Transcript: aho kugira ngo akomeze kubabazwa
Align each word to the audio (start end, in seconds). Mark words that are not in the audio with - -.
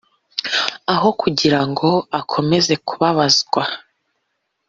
aho 0.93 1.09
kugira 1.21 1.59
ngo 1.69 1.89
akomeze 2.19 2.73
kubabazwa 2.87 3.63